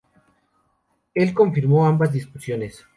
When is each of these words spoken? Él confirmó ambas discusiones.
Él 1.13 1.31
confirmó 1.31 1.85
ambas 1.85 2.11
discusiones. 2.11 2.87